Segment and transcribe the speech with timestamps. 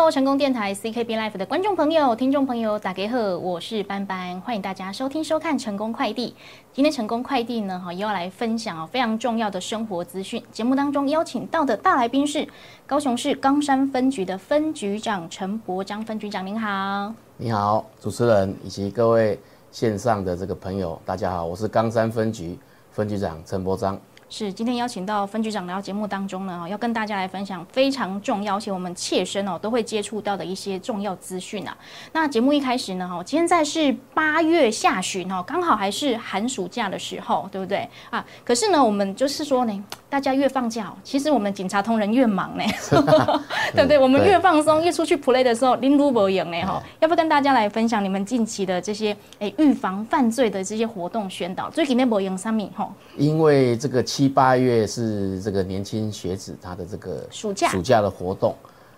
[0.00, 6.34] Hello，成功电台 CKB Life 的观众朋友、听众朋友，大家好，我是班班，欢迎大家收听收看成功快递。
[6.72, 10.42] 今天成功快递呢，哈，又要来分享哦非常重要的生活资讯。
[10.50, 12.48] 节目当中邀请到的大来宾是
[12.86, 17.12] 高雄市冈山分局的分局长陈伯章分局长，您好。
[17.36, 19.38] 你好，主持人以及各位
[19.70, 22.58] 线上的这个朋友，大家好，我是冈山分局
[22.90, 24.00] 分局长陈伯章。
[24.32, 31.76] 是今天邀请到分局长来到节目当中呢，要跟大家来分享非常重要，且我们切身哦都会接触到的一些重要资讯啊。
[32.12, 38.24] 那节目一开始呢，哈，现在是八月下旬哦，刚好还是寒暑假的时候，对不对啊？
[38.44, 42.64] 可是呢，我们就是说呢，大家越放假，其实我们警察同仁越忙呢，
[43.72, 43.96] 对不对？
[43.96, 46.82] 我们越放松，越出去 play 的时候，拎都不赢呢，哈。
[46.98, 51.70] 要不跟大家来分享你们近期的这些诶预防犯罪的这些活动宣导？
[51.70, 52.92] 最近那不赢三米哈？
[53.16, 54.04] 因为这个。
[54.10, 58.56] 七八月是这个年轻学子他的这个暑假暑假的活动，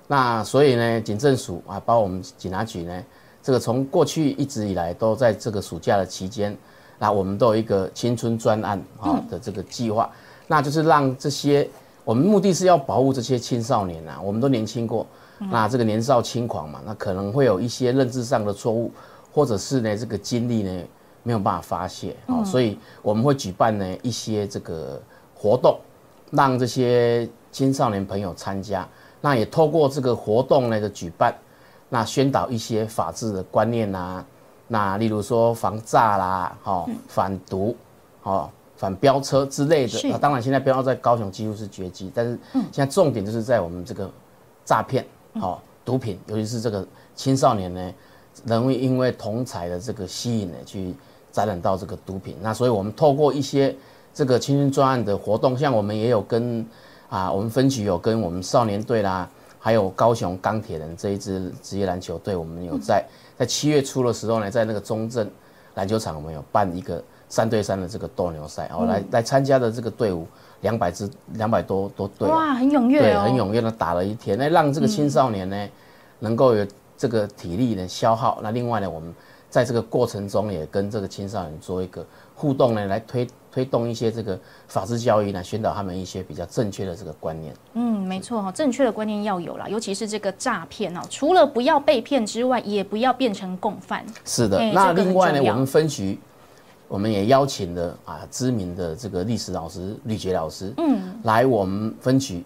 [0.08, 3.02] 那所以呢，警政署啊，包括我们警察局呢，
[3.42, 6.56] 这个从过去一直以来都在这个暑假的期间，
[6.98, 10.10] 那我们都有一个青春专案啊的这个计划，
[10.52, 11.66] 那就是让这些
[12.04, 15.06] 我们目的是要保护这些青少年啊，我们都年轻过，
[15.38, 18.90] 那这个年少轻狂嘛，那可能会有一些认知上的错误，
[19.32, 20.82] 或者是呢这个经历呢
[21.22, 22.14] 没有办法发泄。
[22.26, 25.00] 啊，所以我们会举办呢一些这个。
[25.42, 25.76] 活动
[26.30, 28.86] 让这些青少年朋友参加，
[29.20, 31.34] 那也透过这个活动呢的举办，
[31.88, 34.24] 那宣导一些法治的观念呐，
[34.68, 37.74] 那例如说防诈啦，哦，反毒，
[38.22, 40.00] 哦，反飙车之类的。
[40.10, 44.10] 那当然现在飙在高雄几乎是绝迹，但是现在重点就是在我们这个
[44.64, 47.94] 诈骗，哦，毒品，尤其是这个青少年呢，
[48.44, 50.94] 容易因为同才的这个吸引呢，去
[51.30, 52.36] 沾染到这个毒品。
[52.40, 53.74] 那所以我们透过一些。
[54.14, 56.62] 这个青春专案的活动，像我们也有跟
[57.08, 59.26] 啊，我们分局有跟我们少年队啦，
[59.58, 63.02] 还有高雄钢铁人这一支职业篮球队，我们有在
[63.38, 65.26] 在七月初的时候呢，在那个中正
[65.76, 70.26] 篮球场，我们有办一个三对三的这个斗牛赛，哦，来来参加的这个队伍
[70.60, 75.68] 两百支两百多多队，哇，很踊跃对，很踊跃的打了一天，那让这个青少年呢
[76.18, 76.66] 能够有
[76.98, 79.14] 这个体力的消耗，那另外呢，我们
[79.48, 83.26] 在这个过程中也跟这个青少年做一个互动呢，来推。
[83.52, 87.52] 推动一些这个法治教育呢，宣导他们一些比较正确的这个观念。
[87.74, 94.06] 嗯，没错哈，正确的观念要有啦，尤其是这个诈骗哦，除了不要被骗之外，也不要变成共犯。
[94.24, 96.18] 是的，那另外呢，我们分局
[96.92, 102.44] 我们也邀请了啊知名的这个历史老师吕杰老师，嗯，来我们分局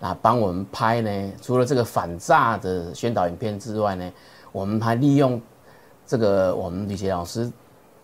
[0.00, 4.08] 啊帮我们拍呢，除了这个反诈的宣导影片之外呢，
[4.52, 5.40] 我们还利用
[6.06, 7.50] 这个我们吕杰老师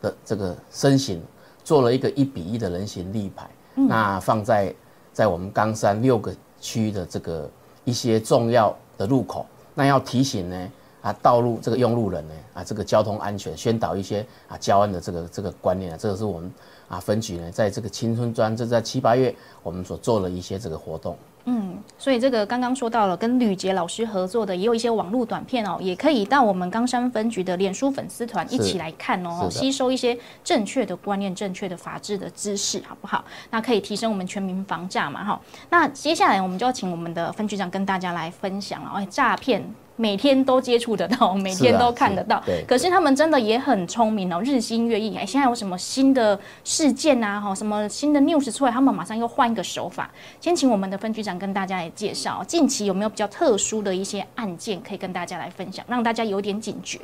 [0.02, 1.22] 的这个身形。
[1.62, 4.74] 做了一个一比一的人形立牌，那放在
[5.12, 7.46] 在我们冈山六个区的这个
[7.84, 9.44] 一些重要的路口，
[9.74, 10.68] 那要提醒呢
[11.00, 16.52] 啊道路这个用路人呢啊这个交通安全，宣导一些啊交安的这个这个观念啊，这个是我们
[16.88, 21.16] 啊分局呢在这个青春专，这在七八月我们所做了一些这个活动。
[21.50, 33.24] 嗯，所以这个刚刚说到了跟吕杰老师合作的，也有一些网络短片哦，也可以到我们冈山分局的脸书粉丝团一起来看哦，吸收一些正确的观念、正确的法治的知识，好不好？
[33.50, 35.40] 那可以提升我们全民防诈嘛，哈。
[35.70, 39.64] 那接下来我们就要请我们的分局长跟大家来分享了，哎，诈骗。
[39.98, 42.40] 每天都接触得到，每天都看得到。
[42.46, 42.64] 对。
[42.68, 45.16] 可是他们真的也很聪明哦，日新月异。
[45.16, 47.40] 哎，现在有什么新的事件啊？
[47.40, 50.08] 哈，什么新的 news 出来，他们马上又换一个手法。
[50.40, 57.00] 先请我们的分局长跟大家来介绍，近期有没有比较特殊的一些案件可以跟大家来分享，让大家有点警觉。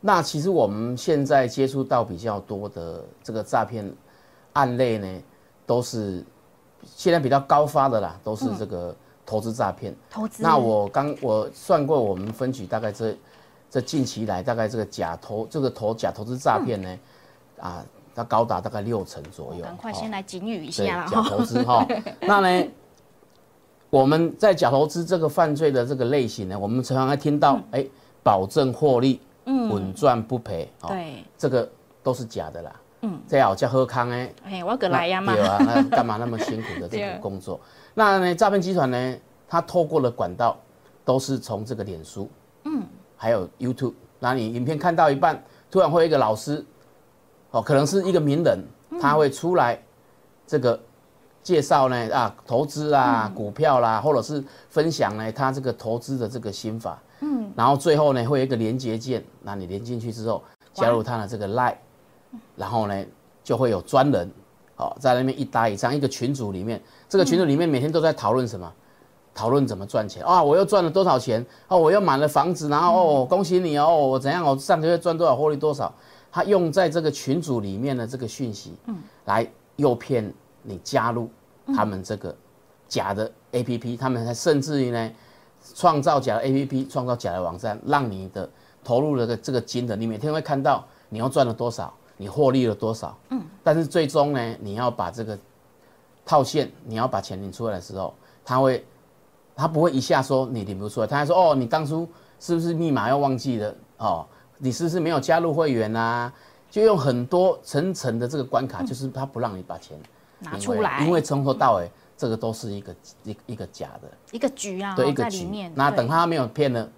[0.00, 3.86] 那其实我们现在接触到比较多的这个诈骗
[4.54, 5.06] 案类呢，
[5.66, 6.24] 都是
[6.86, 8.96] 现在比较高发的啦，都是这个。
[9.30, 10.42] 投资诈骗，投资。
[10.42, 13.16] 那我刚我算过，我们分局大概这
[13.70, 16.98] 这近期来，大概这个假投这个投假投资诈骗呢，
[17.60, 19.62] 啊，它高达大概六成左右。
[19.62, 21.86] 赶快先来警语一下假投资哈。
[22.22, 22.68] 那呢，
[23.88, 27.86] 我们在假投资这个犯罪的这个类型呢，我们常常听到，哎，
[28.24, 31.70] 保证获利，嗯，稳赚不赔，对，这个
[32.02, 32.72] 都是假的啦。
[33.02, 35.32] 嗯，这样叫喝康哎，哎，我要来呀嘛。
[35.32, 37.60] 对啊，那干嘛那么辛苦的这个工作？
[37.94, 39.16] 那呢，诈骗集团呢，
[39.48, 40.56] 他透过的管道
[41.04, 42.30] 都是从这个脸书，
[42.64, 42.82] 嗯，
[43.16, 43.94] 还有 YouTube。
[44.18, 46.64] 那你影片看到一半，突然会有一个老师，
[47.50, 48.62] 哦，可能是一个名人，
[49.00, 49.82] 他会出来
[50.46, 50.78] 这个
[51.42, 60.42] 介绍呢啊，投资啊，股票啦，或者是分享呢他这个投资的这个心法，嗯，然后最后呢会有一个连接键，那你连进去之后，
[60.72, 61.76] 加入他的这个 Line，
[62.56, 63.04] 然后呢
[63.42, 64.30] 就会有专人。
[64.80, 68.72] 哦，在那边一搭一唱，一个群组里面，这个群组里面每天都在讨论什么？
[69.32, 70.24] 讨论怎么赚钱。
[70.24, 71.44] 啊，我又赚了多少钱？
[71.68, 75.94] 哦，我又买了房子，然后哦，恭喜你哦，我怎样，我上个月赚多少，获利多少，
[76.32, 78.96] 他用在这个群组里面的这个讯息，嗯，
[79.26, 80.32] 来诱骗
[80.62, 81.30] 你加入
[81.76, 82.34] 他们这个
[82.88, 85.10] 假的 A P P，他们还甚至于呢，
[85.74, 88.48] 创造假的 A P P，创造假的网站，让你的
[88.82, 95.38] 投入了个这个金的，你每天会看到你又赚了多少，你获利了多少，嗯，但是最终呢，你要把这个
[96.26, 98.12] 套现，你要把钱领出来的时候，
[98.44, 98.84] 他会。
[99.56, 102.08] 他不会一下说你领不出来，他还说哦，你当初
[102.38, 103.74] 是不是密码要忘记了？
[103.98, 104.26] 哦，
[104.56, 106.32] 你是不是没有加入会员啊？
[106.70, 109.98] 就用很多层层的这个关卡，就是他不让你把钱
[110.38, 112.94] 拿出来，因为从头到尾这个都是一个
[113.24, 115.46] 一一个假的一个局啊，对，一个局。
[115.74, 116.88] 那等他没有骗了，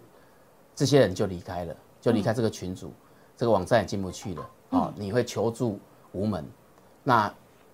[0.76, 2.92] 这些人就离开了，就离开这个群组，
[3.36, 4.48] 这个网站也进不去了。
[4.72, 5.78] 哦，你会求助
[6.12, 6.44] 无门。
[7.02, 7.32] 那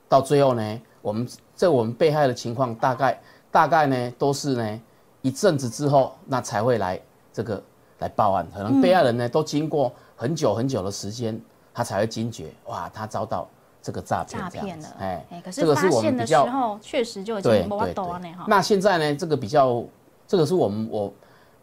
[0.08, 3.20] 到最后呢，我们这我们被害的情况大概。
[3.50, 4.80] 大概呢都是呢
[5.22, 7.00] 一阵子之后，那才会来
[7.32, 7.60] 这个
[7.98, 8.46] 来报案。
[8.54, 11.40] 可能被害人呢都经过很久很久的时间，
[11.72, 13.48] 他才会惊觉，哇，他遭到
[13.80, 14.38] 这个诈骗。
[14.38, 18.44] 诈骗了，哎，可是发现的时候确实就已经没多呢哈。
[18.46, 19.82] 那现在呢，这个比较，
[20.26, 21.10] 这个是我们我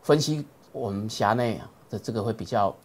[0.01, 2.75] 分析我们辖内的这个会比较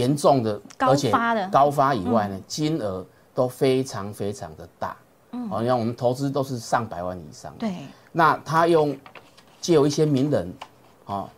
[0.00, 3.04] 严重的，高发的高发以外呢，金额
[3.34, 4.96] 都非常非常的大。
[5.32, 7.54] 嗯，好像我们投资都是上百万以上。
[7.58, 7.74] 对，
[8.10, 8.96] 那他用
[9.60, 10.52] 借由一些名人，
[11.04, 11.28] 哦，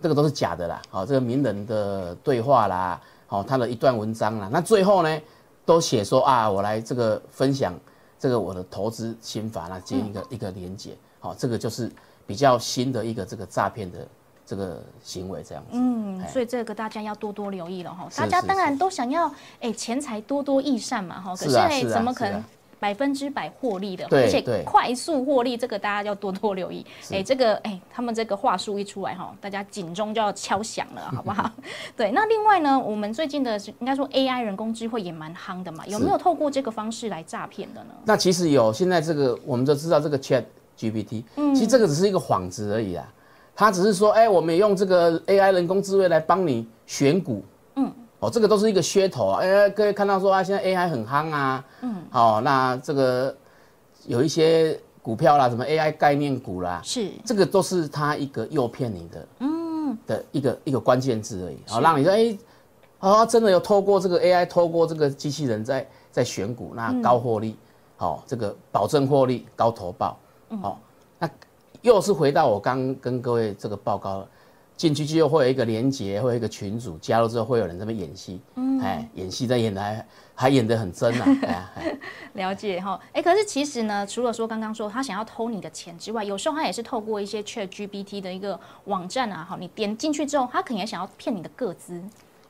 [0.00, 0.80] 这个都是假的啦。
[0.88, 5.20] 好，这个名人的对话啦，好，他的一段文章啦，那最后呢，
[5.66, 7.74] 都写说啊，我来这个分享
[8.18, 10.96] 这个我的投资心法啦，建一个一个连接。
[11.20, 11.92] 好，这个就是
[12.26, 13.98] 比较新的一个这个诈骗的
[14.46, 15.70] 这个行为这样子。
[15.72, 18.08] 嗯，所以这个大家要多多留意了哈。
[18.16, 22.42] 大家当然都想要哎钱财多多益善嘛哈，可是哎怎么可能？
[22.78, 26.84] 百分之百获利的，而且快速获利，这个大家要多多留意。
[27.10, 31.50] 哎，这个哎，他们这个话术一出来哈，大家警钟就要敲响了， 好不好？
[31.96, 37.94] 对，那另外呢，我们最近的应该说 AI 人工智慧也蛮夯的嘛，有没有透过这个方式来诈骗的呢？
[38.04, 40.44] 那其实有，现在这个我们都知道这个 Chat
[40.78, 43.10] GPT，嗯，其实这个只是一个幌子而已啊，
[43.56, 47.42] 它只是说，哎，我们用这个 AI 人工智慧来帮你选股。
[47.74, 47.92] 嗯。
[48.18, 49.40] 哦，这个都是一个噱头啊！
[49.42, 53.36] 哎，各位看到说啊，现在 AI 很夯啊，嗯，好，那这个
[54.06, 57.10] 有一些股票啦，什么 AI 概念股啦，是。
[57.26, 62.38] 这个都是他一个诱骗你的，嗯，的一个一个关键字而已，好，让你说，哎，
[63.00, 67.54] 啊，真的有透过这个 AI，透过这个机器人在在选股，那高获利，
[67.98, 70.18] 好，这个保证获利，高投报，
[70.62, 70.80] 好，
[71.18, 71.28] 那
[71.86, 74.28] 又是回到我刚跟各位这个报告了。
[74.76, 81.72] 进去之后会有一个连接，会有一个群组，加入之后会有人这么演戏，嗯，哎，演戏在演的还还演得很真啊，
[82.34, 91.98] 了解哈，哎，可是其实呢，除了说刚刚说他想要偷你的钱之外，有时候他也是透过一些 Chat GPT 的一个网站啊，哈，你点进去之后，他可能也想要骗你的个资，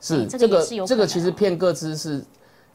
[0.01, 2.21] 是这个这个其实骗个资是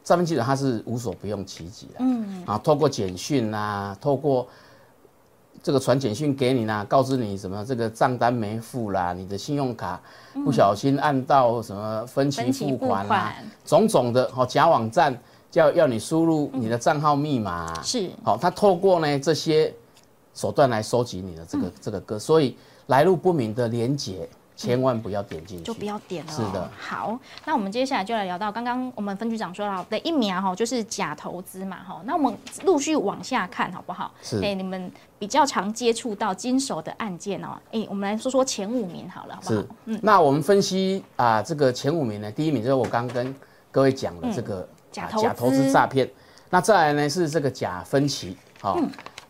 [0.03, 4.47] 诈骗记者他是无所不用其极的，嗯，啊，透过简讯啊，透过。
[5.63, 9.99] 这个传简讯给你呢，告知你什么这个账单没付啦，你的信用卡
[10.43, 13.33] 不小心按到什么分期付款啦，
[13.63, 15.17] 种种的哦假网站
[15.49, 18.09] 叫要你输入你的账号密码，是。
[18.25, 19.73] 好，他透过呢这些
[20.35, 22.57] 手段来收集你的这个这个歌，所以
[22.87, 24.27] 来路不明的连接。
[24.55, 26.31] 千万不要点进去，就不要点了。
[26.31, 32.01] 是的，好，那我们接下来就来聊到刚刚我们分局长说了的疫苗哈，就是假投资嘛哈。
[32.05, 34.13] 那我们陆续往下看好不好？
[34.21, 39.65] 是，哎，你们比较常接触到经手的案件哦，哎，我们来说说前五名好了，好不好？
[39.85, 43.35] 嗯，那我们分析啊，这个前五名呢，第一名就是我刚跟
[43.71, 46.09] 各位讲的这个假投资诈骗，
[46.49, 48.79] 那再来呢是这个假分期，好，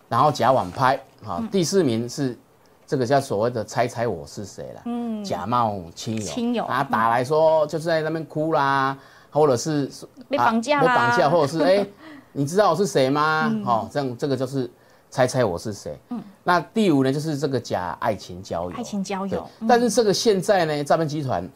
[0.09, 2.37] 然后假网拍，好，第四名是。
[2.85, 6.65] 这个叫所谓的猜猜我是谁了，嗯，假冒亲友，亲友。
[6.65, 8.97] 啊，打来说就是在那边哭啦，
[9.31, 9.89] 或者是
[10.27, 11.85] 被绑架被绑架，或者是 哎，
[12.33, 13.51] 你知道我是谁吗？
[13.65, 14.69] 哦，这样这个就是
[15.09, 15.97] 猜猜我是谁。
[16.09, 19.47] 嗯，那第五呢，就是这个假爱情交友，爱情交友。
[19.67, 21.49] 但是这个现在呢，诈骗集团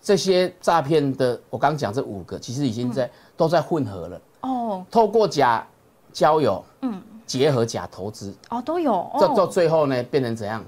[0.00, 4.20] 这些诈骗的，我刚讲这五个，其实已经在都在混合了。
[4.42, 5.66] 哦，透过假
[6.12, 7.02] 交友，嗯。
[7.26, 9.10] 结合假投资哦，都有。
[9.18, 10.64] 这到最后呢，变成怎样？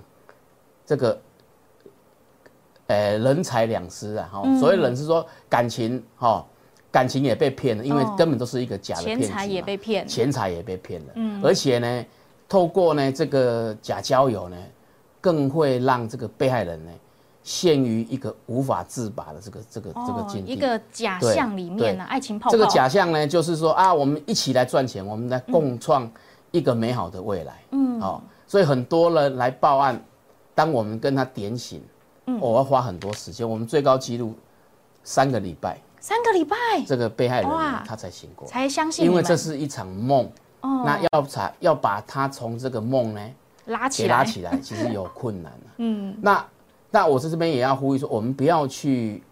[0.85, 1.21] 这个，
[2.89, 4.29] 呃，人财两失啊！
[4.33, 6.45] 哈，所谓人是说感情哈，
[6.91, 11.13] 感情也被骗了，因为根本都是一个假的骗钱财也被骗，钱财也被骗了。
[11.15, 12.05] 嗯，而且呢，
[12.49, 14.57] 透过呢这个假交友呢，
[15.21, 16.91] 更会让这个被害人呢
[17.43, 20.53] 陷于一个无法自拔的这个这个这个境地。
[20.53, 22.51] 一个假象里面呢，爱情泡泡。
[22.51, 26.11] 这个假象呢，就是说啊，我们一起来赚钱，我们来共创。
[26.51, 30.03] 一个美好的未来，嗯，好，所以很多人来报案，
[30.55, 31.83] 当我们跟他点醒，
[32.27, 33.49] 嗯，我要花很多时间。
[33.49, 34.35] 我们最高纪录
[35.05, 40.25] 三个礼拜，三个礼拜，这个被害人哇他才醒过，才相信因为这是一场梦。
[40.61, 40.83] 哦。
[40.85, 43.21] 那要才要把他从这个梦呢
[43.67, 45.69] 拉起来，拉起来，其实有困难啊。
[45.79, 46.45] 嗯，那
[46.91, 49.23] 那我在这边也要呼吁说，我们不要去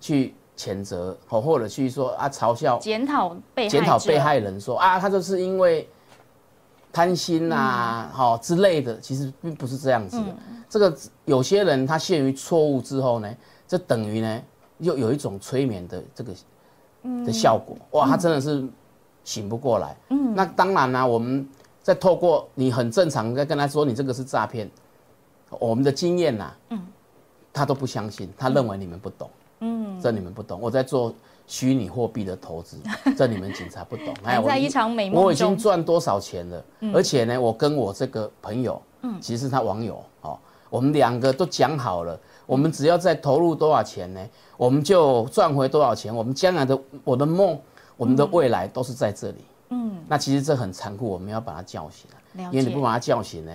[0.00, 5.86] 去谴责或或者去说啊嘲笑检讨被检讨被害人说啊，他就是因为
[6.94, 10.36] 贪心呐、嗯好、之类的，其实并不是这样子的。
[10.70, 13.28] 这个有些人他陷于错误之后呢，
[13.66, 14.42] 这等于呢
[14.78, 16.32] 又有一种催眠的这个
[17.02, 17.76] 嗯的效果。
[17.90, 18.64] 哇，他真的是
[19.24, 19.96] 醒不过来。
[20.10, 21.46] 嗯，那当然啦、我们
[21.82, 24.70] 在透过你很正常在跟他说你这个是诈骗，
[25.58, 26.80] 我们的经验呐、嗯，
[27.52, 29.28] 他都不相信，他认为你们不懂。
[29.60, 31.14] 嗯，这你们不懂，我在做
[31.46, 32.78] 虚拟货币的投资，
[33.16, 34.14] 这你们警察不懂。
[34.24, 36.64] 哎 还在一场美梦我已经中赚多少钱了？
[36.92, 40.38] 而且呢，我跟我这个朋友，嗯，其实是他网友哦，
[40.70, 46.14] 我们两个都讲好了，我们只要再投入多少钱呢，我们就赚回多少钱。
[46.14, 47.58] 我们将来的我的梦，
[47.96, 49.44] 我们的未来都是在这里。
[49.68, 53.52] 嗯，那其实这很残酷，我们要把他叫醒了因为你不把他叫醒呢，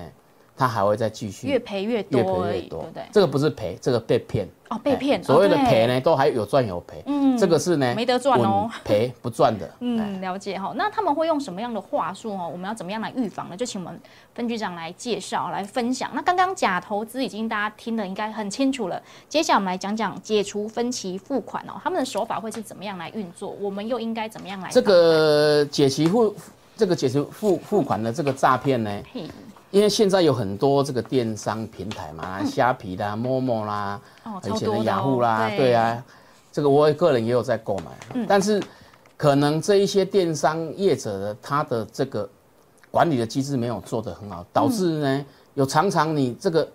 [0.60, 3.04] 他还会再继续越赔越越多越，赔越多对不对？
[3.14, 4.46] 这个不是赔，这个被骗。
[4.68, 7.02] 哦，被骗，哎所谓的赔呢，都还有赚有赔。
[7.08, 9.66] 嗯，这个是呢，没得赚哦稳赔不赚的。
[9.80, 10.74] 嗯，嗯，了解哈。
[10.76, 12.48] 那他们会用什么样的话术哦？
[12.52, 13.56] 我们要怎么样来预防呢？
[13.56, 14.00] 就请我们
[14.36, 16.12] 分局长来介绍、来分享。
[16.14, 23.56] 那刚刚假投资已经大家听的应该很清楚了，接下来我们来讲讲解除分期付款哦，他们的手法会是怎么样来运作？
[23.62, 24.82] 我们又应该怎么样来这？
[24.82, 26.36] 个解期付
[26.78, 29.24] 这个解除付付款的这个诈骗呢，嘿，
[29.72, 36.04] 因为现在有很多这个电商平台嘛，虾皮啦、陌陌啦，哦，以前的超多的雅虎啦，哦对，啊，
[36.52, 38.62] 这个我个人也有在购买，但是
[39.16, 42.28] 可能这一些电商业者的他的这个
[42.90, 46.68] 管理的机制没有做得很好，导致呢有常常你这个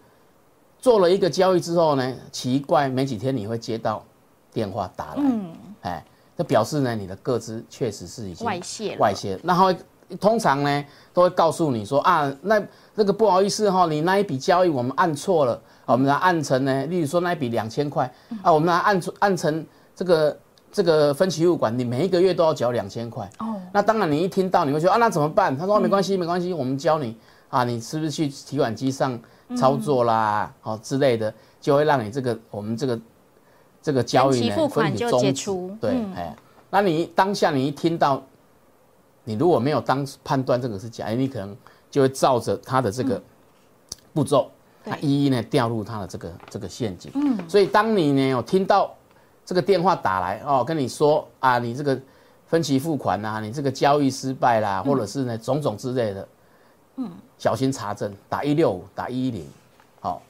[0.79, 4.05] 做了一个交易之后呢，奇怪没几天你会接到
[4.53, 6.05] 电话打来，嗯，哎，
[6.39, 9.77] 这表示呢你的个资确实是已经外泄，外泄，那他会
[10.21, 12.63] 通常呢都会告诉你说啊，那
[12.95, 20.37] 那个不好意思哈、你那一笔交易我们按错了，我们来按成呢，例如说那一笔两千块啊，我们来按出按成这个
[20.73, 23.29] 这个分期付款，你每一个月都要缴两千块。
[23.39, 25.57] 哦，那当然你一听到你会说啊，那怎么办？
[25.57, 27.17] 他说、啊没关系没关系，我们教你
[27.49, 29.19] 啊，你是不是去提款机上
[29.57, 33.01] 操作啦，好、之类的，就会让你这个我们这个
[33.83, 35.77] 这个交易呢分期付款就解除。
[35.81, 36.15] 对，嗯。
[36.17, 36.37] 哎，
[36.71, 38.21] 那你当下你一听到，
[39.25, 41.57] 你如果没有当判断这个是假，你可能
[41.91, 43.21] 就会照着他的这个
[44.13, 44.51] 步骤，
[45.01, 47.11] 一一呢掉入他的这个这个陷阱。
[47.15, 48.95] 嗯，所以当你呢有听到
[49.45, 51.99] 这个电话打来哦，跟你说啊，你这个
[52.47, 56.29] 分期付款呐、你这个交易失败啦，或者是呢种种之类的，
[56.97, 59.47] 嗯，小心查证，打一六五，打一一零，
[60.01, 60.23] 好，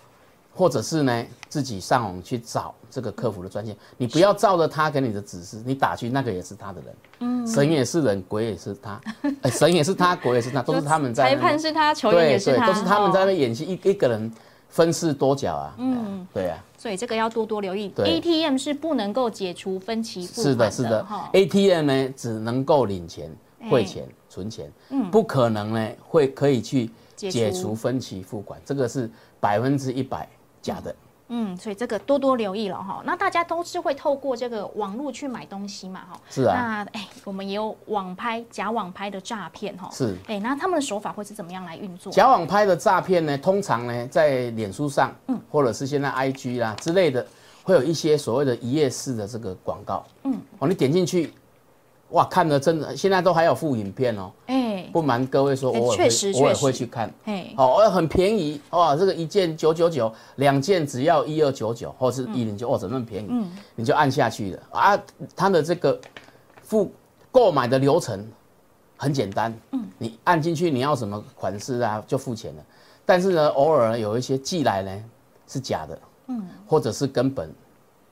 [0.55, 9.01] 或者是呢自己上网去找这个客服的专线，你不要照着他给你的指示，你打去那个也是他的人，嗯，神也是人，鬼也是他，
[9.43, 14.33] 哎神也是他， 鬼也是他，都是他们在裁判是他，球员也是他，都是他们在那演戏，一一个人
[14.69, 16.63] 分饰多角啊，嗯，对啊。
[16.77, 17.89] 所以这个要多多留意。
[17.89, 21.05] 对 ATM 是不能够解除分期付款是的，是的。
[21.05, 21.31] 哈。
[21.33, 25.11] ，ATM 呢只能够领钱、哎汇钱、存钱，嗯。
[25.11, 27.75] 不可能呢会可以去解除。
[27.75, 30.29] 分期付款，这个是百分之一百
[30.64, 30.94] 假的。
[31.28, 33.02] 嗯，所以这个多多留意了哈。
[33.04, 36.21] 那大家都是会透过这个网络去买东西嘛哈。
[36.28, 36.54] 是啊，
[36.92, 39.88] 那哎，我们也有网拍、假网拍的诈骗哈。
[39.90, 42.12] 是哎，那他们的手法会是怎么样来运作？
[42.12, 47.26] 假网拍的诈骗呢，通常呢在脸书上，嗯或者是现在 IG 啦之类的，
[47.62, 51.33] 会有一些所谓的一页式的这个广告，嗯，哦，你点进去，
[52.11, 54.30] 哇，看了真的，现在都还有副影片哦。
[54.47, 54.63] 哎，
[54.95, 56.65] 不瞒各位说，我偶尔确实会偶尔确实。
[56.65, 63.27] 会去看，嘿，哦，很便宜哇，这个一件九九九，两件只要一二九九，或是一零九，哦，怎么那么便宜？
[63.29, 64.63] 嗯，你就按下去了。
[64.71, 64.97] 啊。
[65.35, 66.01] 它的这个
[66.63, 66.93] 付
[67.33, 68.25] 购买的流程
[68.97, 72.63] 很简单，嗯，你按进去你要什么款式啊，就付钱了。
[73.05, 75.05] 但是呢，偶尔有一些寄来呢
[75.49, 75.99] 是假的，
[76.29, 77.53] 嗯，或者是根本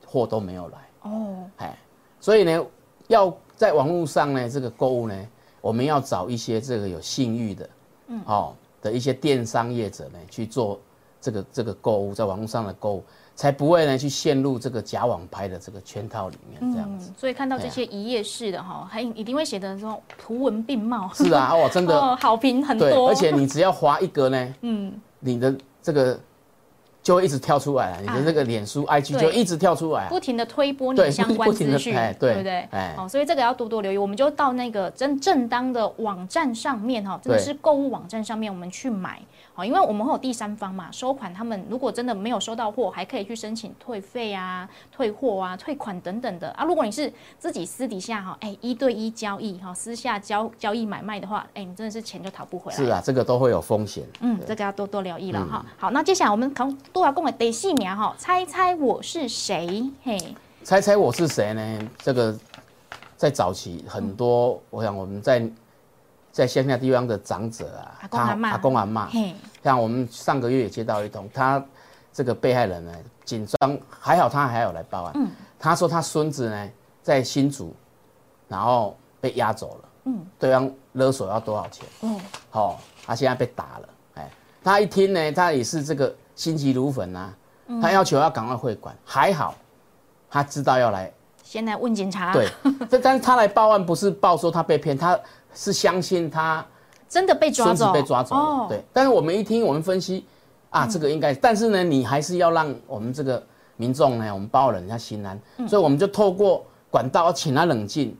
[0.04, 1.78] 货都没有来，哦，哎，
[2.18, 2.66] 所以呢，
[3.06, 5.14] 要在网络上呢，这个购物呢，
[5.62, 7.70] 我们要找一些这个有信誉的，
[8.08, 10.78] 嗯，哦的一些电商业者呢去做
[11.20, 13.04] 这个这个购物，在网络上的购物，
[13.36, 17.10] 才不会呢去陷入这个假网拍的这个圈套里面，这样子。
[17.10, 26.18] 嗯，所以看到这些一页式的哈，还一定会写的说图文并茂，是啊，哦，真的， 哦，好评很对，多，而且你只要划一格呢， 嗯，你的这个
[27.02, 32.52] 就会一直跳出来了，你的那个脸书、IG 就一直跳出来，不停的推播对你相关资讯，哎对对不对？
[32.70, 33.98] 哎哦，所以这个要多多留意。
[33.98, 39.20] 我们就到那个真正当的网站上面哈，真的是购物网站上面，我们去买。
[39.54, 46.64] 好，因为我们会有第三方嘛，收款他们如果真的没有收到货，还可以去申请退费啊、退货啊、退款等等的啊。
[46.64, 52.76] 如果你是自己私底下哈，哎一对一交易哈，私下交交易买卖的话，哎，你真的是钱就讨不回来。
[52.76, 54.04] 是啊，这个都会有风险。
[54.20, 55.66] 嗯，这个要多多留意了哈。
[55.76, 59.90] 好，那接下来我们考多少共的得细苗哈，猜猜我是谁？
[60.04, 61.90] 嘿，猜猜我是谁呢？
[61.98, 62.36] 这个
[63.16, 65.50] 在早期很多，我想我们在
[66.30, 69.34] 在乡下地方的长者啊，阿公阿嬷阿公阿妈，嘿，
[69.64, 71.64] 像我们上个月也接到一通，他
[72.12, 72.92] 这个被害人呢
[73.24, 75.12] 紧张，还好他还有来报案。
[75.16, 76.68] 嗯他说他孙子呢
[77.04, 77.72] 在新竹，
[78.48, 79.88] 然后被押走了。
[80.06, 81.86] 嗯，对方勒索要多少钱？
[82.00, 82.20] 哦，
[82.50, 83.88] 哦，他现在被打了。
[84.14, 84.28] 哎，
[84.64, 87.34] 他一听呢，他也是这个心急如焚啊，
[87.66, 89.54] 嗯他要求要赶快汇款，还好
[90.30, 91.12] 他知道要来
[91.42, 92.48] 先来问警察，对，
[92.88, 95.18] 这 但是他来报案不是报说他被骗，他
[95.54, 96.64] 是相信他
[97.08, 98.40] 真的被抓走，被抓走了。
[98.40, 100.24] 哦，对，但是我们一听，我们分析
[100.70, 103.44] 啊，这个应该，但是呢，你还是要让我们这个
[103.76, 105.68] 民众呢，我们报人家心安，嗯。
[105.68, 108.16] 所以我们就透过管道请他冷静。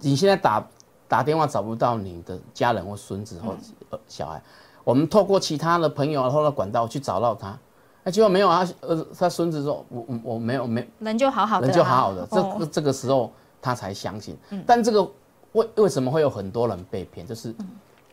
[0.00, 0.66] 你现在打
[1.06, 3.54] 打电话找不到你的家人或孙子或
[3.90, 4.40] 呃小孩，
[4.88, 7.54] 我们透过其他的朋友或者管道去找到他。
[8.02, 13.30] 那结果没有啊，呃，他孙子说，我我我没有没人就好好的啊，人就好好的，这这个时候
[13.60, 14.34] 他才相信。
[14.48, 15.02] 嗯但这个
[15.52, 17.26] 为为什么会有很多人被骗？
[17.26, 17.54] 就是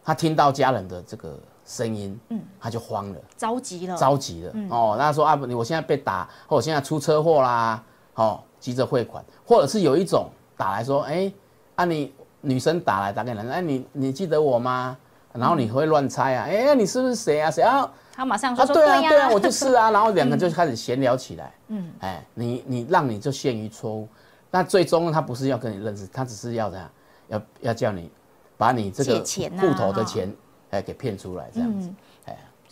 [0.03, 4.51] 他听到家人的这个声音，嗯他就慌了，着急了，着急了。
[4.69, 7.81] 哦，那他说啊，不，我现在被打，或我现在出车祸啦，
[8.15, 10.27] 哦，急着汇款，或者是有一种
[10.57, 11.31] 打来说，哎，
[11.75, 14.97] 啊你女生打来打给男生，哎你你记得我吗？
[15.37, 17.51] 然后你会乱猜啊，哎，你是不是谁啊？
[17.51, 17.61] 谁？
[17.61, 17.89] 啊？
[18.13, 24.07] 他马上啊，对啊，对啊，我就是啊， 然后两个就开始闲聊起来，嗯，哎，你你让你就陷于错误，
[24.49, 26.89] 那最终他不是要跟你认识，他只是要这样，
[27.27, 28.09] 要要叫你
[28.57, 29.19] 把你这个
[29.59, 30.03] 户头的哈。
[30.03, 30.33] 钱
[30.71, 31.93] 哎给骗出来这样子，哎，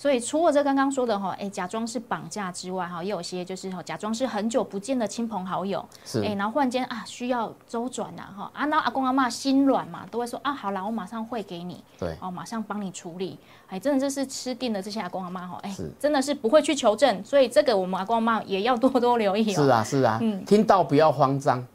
[0.04, 6.22] 所以除了这刚刚说的哈，哎，假装是绑架之外哈，也有些就是哈，假装是很久不见的亲朋好友，是。
[6.22, 13.40] 哎，然后忽然间啊需要周转呐哈，啊，然后阿公阿妈心软嘛，都会说啊，好啦，我马上汇给你，对，哦，马上帮你处理，
[13.70, 19.64] 哎，真的这是吃定了这些阿公阿妈哈，哎是，真的是不会去求证，所以这个我们阿公阿妈也要多多留意哦。
[19.64, 20.44] 是啊是啊，嗯。
[20.44, 21.66] 听到不要慌张，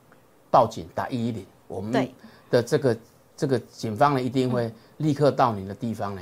[0.51, 2.15] 报警打一一零，我们对。
[2.51, 2.95] 的这个
[3.35, 6.21] 这个警方呢一定会立刻到你的地方呢，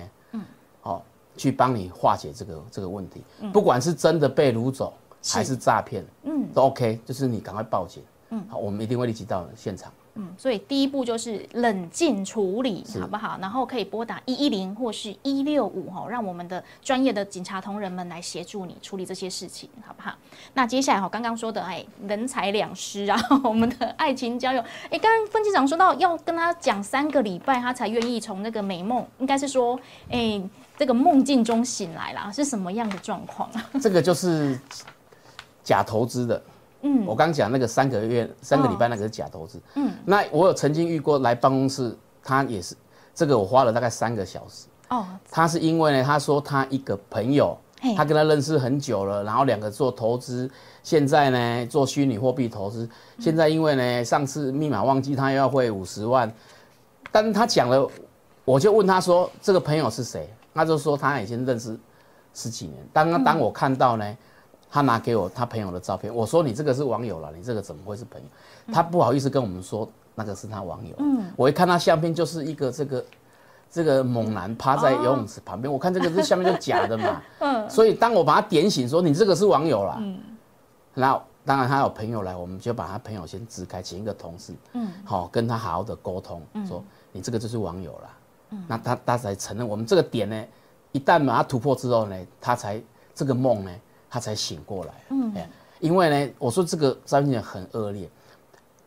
[1.36, 3.22] 去帮你化解这个这个问题，
[3.52, 4.94] 不管是真的被掳走
[5.24, 9.92] 还是诈骗，嗯，都 OK，就是你赶快报警，嗯，好，我们一定会立即到现场。
[10.16, 13.38] 嗯，所以第一步就是冷静处理，好不好？
[13.40, 20.14] 然后可以拨打一一零或是一六五哈，让我们的专业的警察同仁们来协助你处理这些事情，好不好？
[20.54, 29.78] 那接下来哈，刚刚说的哎，人财两失啊， 我们的爱情交友，哎，刚刚分局长说到要跟他讲三个礼拜，他才愿意从那个美梦，应该是说，
[30.10, 30.42] 哎，
[30.78, 33.70] 这个梦境中醒来啦，是什么样的状况啊？
[33.80, 34.58] 这个就是
[35.62, 36.42] 假投资的。
[36.86, 39.60] 嗯，我刚讲那个三个月、三个礼拜那个是假投资。
[39.74, 42.76] 嗯，那我有曾经遇过来办公室，他也是
[43.12, 44.66] 这个我花了大概三个小时。
[44.88, 47.58] 哦，他是因为呢，他说他一个朋友，
[47.96, 50.48] 他跟他认识很久了，然后两个做投资，
[50.84, 56.32] 现在呢做虚拟货币投资，现在因为呢上次密码忘记，他又要汇五十万，
[57.10, 57.90] 但是他讲了，
[58.44, 61.76] 我就问他说这个朋友是谁，他就说他已经认识
[62.32, 62.78] 十几年。
[62.92, 64.16] 当当我看到呢，
[64.76, 68.26] 他拿给我他朋友的照片，我说你这个是网友了，你这个怎么会是朋友？
[68.70, 70.94] 他不好意思跟我们说那个是他网友。
[70.98, 73.04] 嗯，我一看他相片就是一个这个
[73.70, 77.22] 这个猛男趴在游泳池旁边，我看这个这下面就假的嘛。
[77.40, 80.18] 嗯，所以当我把他点醒说你这个是网友啦，嗯，
[80.92, 88.18] 然后当然他有朋友来，我们就把他朋友先支开，请一个同事，嗯，好跟他好好的沟通，说你这个就是网友啦。
[88.50, 90.44] 嗯，那他他才承认我们这个点呢，
[90.92, 92.78] 一旦把它突破之后呢，他才
[93.14, 93.70] 这个梦呢，
[94.08, 94.92] 他才醒过来。
[95.10, 95.48] 嗯，哎，
[95.80, 98.08] 因为呢，我说这个张先生很恶劣，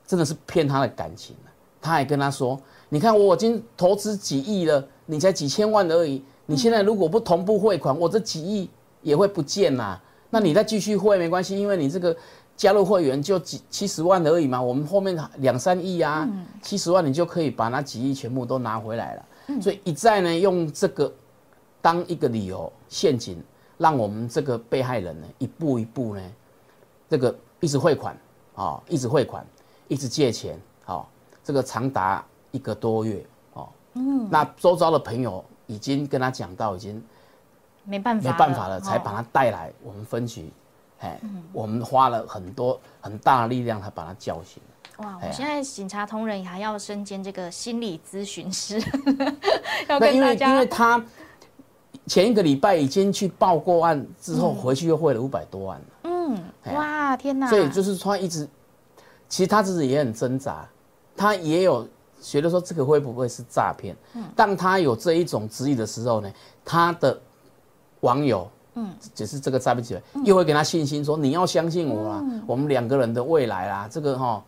[0.05, 1.47] 真的是骗他的感情啊
[1.81, 6.21] 他还跟他说：“你看我已经投资几亿了，你才几千万而已。
[6.45, 8.69] 你现在如果不同步汇款，我这几亿
[9.01, 9.97] 也会不见呐。
[10.29, 12.15] 那你再继续汇没关系，因为你这个
[12.57, 14.61] 加入会员就几七十万而已嘛。
[14.61, 16.27] 我们后面两三亿啊，
[16.61, 19.25] 七十万你就可以把那几亿全部都拿回来了。
[19.61, 21.11] 所以一再呢用这个
[21.81, 23.41] 当一个理由陷阱，
[23.79, 26.21] 让我们这个被害人呢一步一步呢，
[27.09, 28.15] 这个一直汇款
[28.53, 29.43] 啊、一直汇款，
[29.87, 31.09] 一直借钱，好、
[31.43, 33.69] 这个长达一个多月哦。
[33.93, 37.01] 嗯，那周遭的朋友已经跟他讲到，已经
[37.85, 40.51] 没办法，没办法了，才把他带来我们分局，
[40.99, 41.19] 哎，
[41.53, 44.61] 我们花了很多很大的力量才把他叫醒。
[44.97, 45.17] 哇！
[45.23, 48.77] 我现在警察同仁还要身兼这个心理咨询师，
[49.87, 51.01] 要跟大家，因为他
[52.05, 55.85] 前一个礼拜已经去报过案，之后回去又汇了五百多万了。
[56.03, 56.39] 嗯，
[56.73, 57.47] 哇，天哪！
[57.49, 58.47] 所以就是他一直，
[59.27, 60.67] 其实他自己也很挣扎，
[61.15, 61.87] 他也有
[62.21, 63.95] 觉得说这个会不会是诈骗？
[64.13, 66.31] 嗯，当他有这一种质疑的时候呢，
[66.63, 67.19] 他的
[68.01, 74.43] 网友，嗯，只是这个诈骗集团又会给他信心说你要相信我啦，我们两个人的未来啦，这个哈。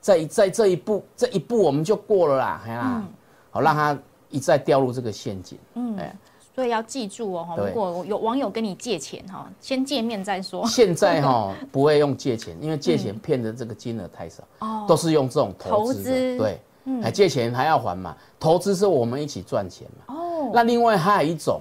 [0.00, 3.02] 在在这一步，这一步我们就过了啦，哎呀，
[3.50, 5.58] 好让他一再掉入这个陷阱。
[5.76, 6.14] 嗯，哎，
[6.54, 10.66] 所以要记住哦，如果有网友跟你借钱哈，先见面再说。
[10.66, 16.38] 现在哈 不会用借钱，因为借钱骗的这个金额太少，哦，都是用这种投资。
[16.38, 16.60] 对，
[17.02, 20.14] 哎，借钱还要还嘛，投资是我们一起赚钱嘛。
[20.14, 21.60] 哦，那另外还有一种，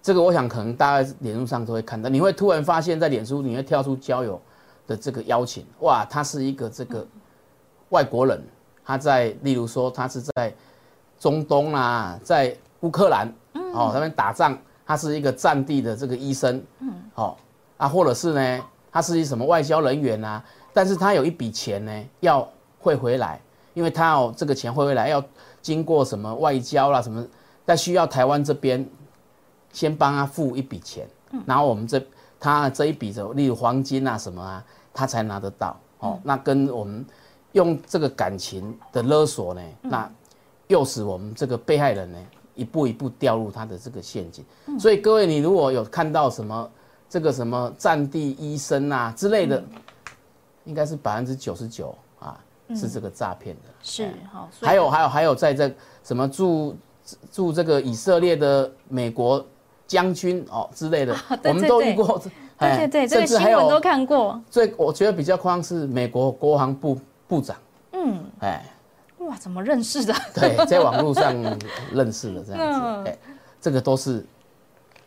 [0.00, 4.40] 这个我想可能大家脸书上都会看到，你会突然发现，在脸书你会跳出交友
[4.86, 7.06] 的这个邀请，哇，他是一个这个。
[7.90, 8.40] 外国人，
[8.84, 10.54] 他在，例如说，他是在
[11.18, 13.28] 中东啊，在乌克兰，
[13.72, 14.56] 哦，那边打仗，
[14.86, 17.36] 他是一个战地的这个医生，嗯，哦，
[17.76, 22.46] 啊，或者是呢，他是一什么外交人员啊，但是他有一笔钱呢，要
[22.78, 23.40] 汇回来，
[23.74, 25.22] 因为他要这个钱汇回来，要
[25.62, 27.26] 经过什么外交啦什么，
[27.64, 28.86] 但需要台湾这边
[29.72, 31.08] 先帮他付一笔钱，
[31.46, 32.02] 然后我们这
[32.38, 37.04] 他这一笔的，例如黄金啊什么啊，他才拿得到，哦，那跟我们。
[37.52, 40.08] 用这个感情的勒索呢，那
[40.68, 42.18] 诱使我们这个被害人呢
[42.60, 44.44] 一步一步掉入他的这个陷阱。
[44.78, 46.70] 所以各位，你如果有看到什么
[47.08, 49.62] 这个什么战地医生啊之类的，
[50.64, 52.38] 应该是百分之九十九啊
[52.76, 53.62] 是这个诈骗的。
[53.82, 55.72] 是好，还有还有还有在这
[56.04, 56.76] 什么驻
[57.32, 59.44] 驻这个以色列的美国
[59.86, 62.22] 将军哦之类的，我们都遇过。
[62.58, 64.40] 对对对，这个新闻都看过。
[64.50, 66.98] 最我觉得比较夸张是美国国防部。
[67.30, 67.56] 部长，
[67.92, 68.66] 嗯，哎，
[69.20, 70.14] 哇，怎么认识的？
[70.34, 71.34] 对，在网络上
[71.92, 73.18] 认识的这样子，哎，
[73.60, 74.24] 这个都是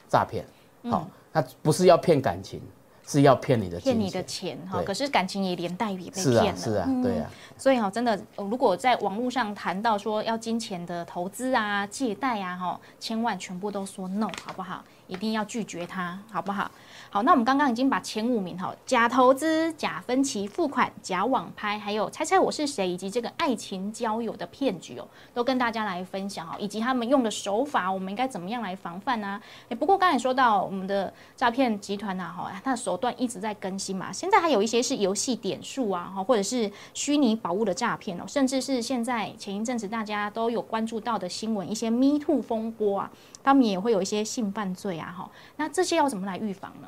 [0.09, 0.45] 诈骗。
[0.89, 2.61] 好，他不是要骗感情。
[3.05, 7.29] 是要骗你的骗你的钱哈，可是感情也连带也被骗了，是啊，对啊。
[7.57, 14.81] 所以哈，真的，如果在网络上谈到说要金钱的投资啊、借贷啊，哈，千万全部都说 no，好不好？
[15.07, 16.71] 一定要拒绝他，好不好？
[17.13, 29.39] 好，那我们刚刚已经把前五名哈，假投资、假分期付款、假网拍，还有猜猜我是谁，以及这个爱情交友的骗局哦，都跟大家来分享哦，以及他们用的手法，我们应该怎么样来防范呢？
[29.69, 32.97] 哎，不过刚才说到我们的诈骗集团呐，哈，他的手。
[32.97, 43.11] 段一直在更新嘛，现在还有一些是游戏点数啊，哈，或者是虚拟宝物的诈骗哦，甚至是现在前一阵子大家都有关注到的新闻，一些 Me Too 风波啊，
[43.43, 46.87] 他们也会有一些性犯罪啊，哈，那这些要怎么来预防呢？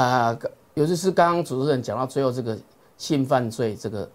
[0.00, 0.38] 啊，
[0.74, 2.56] 尤其是刚刚主持人讲到最后这个
[2.98, 4.08] 性犯罪，这个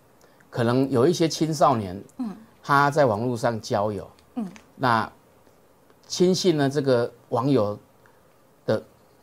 [0.49, 2.29] 可能有一些青少年，嗯，
[2.63, 5.11] 他在网络上交友，嗯，那
[6.07, 7.77] 轻信呢这个网友
[8.65, 8.81] 的。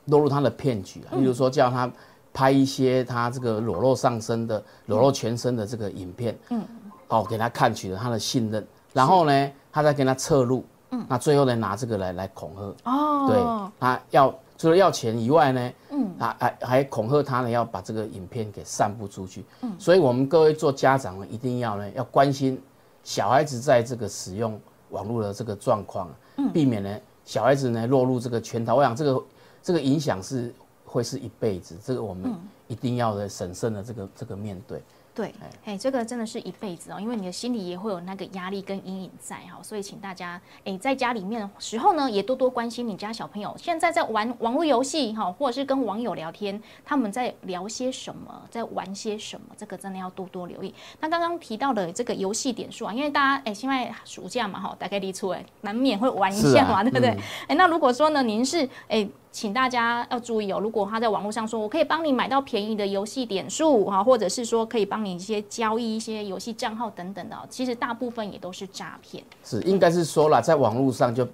[0.08, 1.90] 落入他的骗局啊，例如说叫他
[2.32, 6.64] 拍一些他这个裸露上身的、裸露全身的这个影片，嗯，
[7.08, 22.60] 哦，给他看取了他的信任，然后呢，他再跟他侧录，嗯，那最后呢，拿这个来来恐吓，哦，对，他要除了要钱以外呢，嗯，啊还还恐吓他呢，要把这个影片给散布出去，嗯，所以我们各位做家长呢，一定要呢要关心
[23.02, 28.74] 小孩子在这个使用网络的这个状况，嗯，避免呢小孩子呢落入这个圈套。
[28.74, 29.24] 我想这个。
[29.66, 30.54] 这个影响是
[30.84, 32.32] 会是一辈子，这个我们
[32.68, 34.80] 一定要的审慎的这个这个面对。
[35.16, 50.74] 对，哎，这个真的是一辈子哦，因为你的心里也会有那个压力跟阴影在哈，所以请大家哎，在家里面的时候呢，也多多关心你家小朋友现在在玩网络游戏哈，或者是跟网友聊天，他们在聊些什么，在玩些什么，这个真的要多多留意。
[51.00, 57.16] 那刚刚提到的这个游戏点数啊，因为大家哎，现在暑假嘛哈，大概离出哎，难免会玩一下嘛，对不对？
[57.48, 59.08] 哎，那如果说呢，您是哎。
[59.36, 69.22] 请大家要注意哦，如果他在网络上说我可以帮你买到便宜的游戏点数哈，或者是说可以帮你一些交易一些游戏账号等等的，其实大部分也都是诈骗。
[69.44, 71.28] 是，应该是说了，在网络上就。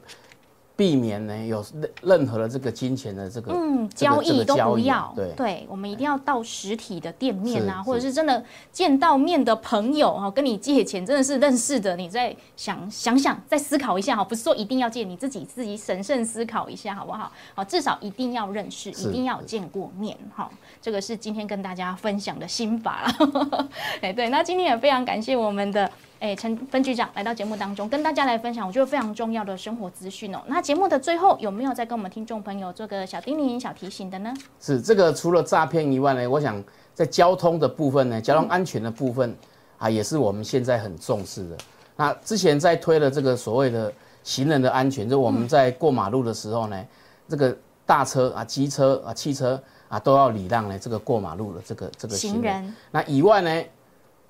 [0.74, 17.30] 避免呢有任任何的这个金钱的这个嗯交易都不要对对，我们一定要到实体的店面啊，或者是真的见到面的朋友哈，跟你借钱真的是认识的，你再想想想再思考一下哈，不是说一定要借，你自己自己审慎思考一下好不好？
[17.54, 20.50] 好，至少一定要认识，一定要见过面哈。
[20.80, 23.68] 这个是今天跟大家分享的心法了。
[24.00, 25.90] 哎，对，那今天也非常感谢我们的。
[26.22, 30.40] 哎陈分局长来到节目当中，跟大家来分享，我觉得非常重要的生活资讯哦。
[30.46, 34.32] 那节目的最后有没有再跟我们听众朋友做个小叮咛、小提醒的呢？
[34.60, 36.62] 是这个除了诈骗以外呢，我想
[36.94, 39.36] 在交通的部分呢，交通安全的部分
[39.78, 41.56] 啊，也是我们现在很重视的。
[41.96, 46.86] 那之前在推了这个所谓的行人的安全，就我们在过马路的时候呢，
[47.28, 52.42] 这个大车啊、机车啊、汽车啊都要礼让呢这个过马路的这个这个行人。
[52.42, 53.64] 行人那以外呢，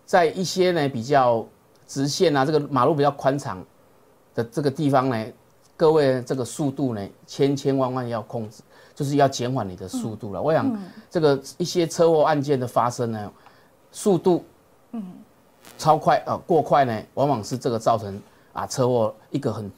[0.07, 1.47] 在一些呢比较
[1.93, 3.63] 直线啊，这个马路比较宽敞
[4.35, 5.27] 的这个地方呢，
[5.77, 8.63] 各位这个速度呢，千千万万要控制，
[8.95, 10.41] 就是要减缓你的速度了。
[10.41, 10.75] 我想
[11.11, 13.31] 这个一些车祸案件的发生呢，
[13.91, 14.43] 速度
[14.93, 15.05] 嗯
[15.77, 18.19] 超快啊、过快呢，往往是这个造成
[18.55, 19.71] 啊车祸一个很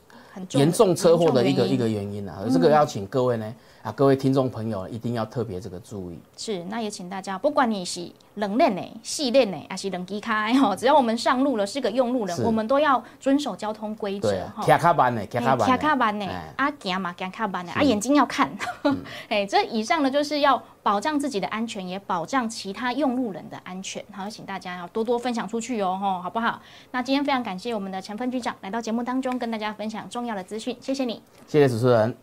[0.52, 2.46] 严重车祸的一个一个原因啊。
[2.52, 6.18] 这个要请各位呢啊各位听众朋友一定要特别这个注意。
[6.38, 14.66] 是，那也请大家，不管你是冷链呢、细链呢，还是冷机开哈， 只要我们上路了，是个用路人，我们都要遵守交通规则对。
[14.66, 18.50] 卡卡班呢，卡卡班呢，卡卡班呢哎，啊行嘛，行卡班呢，啊眼睛要看，
[19.28, 24.02] 哎，这以上呢就是要保障自己的安全，也保障其他用路人的安全。
[24.12, 26.58] 好，请大家要多多分享出去哦，吼，好不好？
[26.92, 31.20] 那今天非常感谢我们的陈分局长来到节目当中，跟大家分享重要的资讯，谢谢你。
[31.46, 32.16] 谢谢主持人。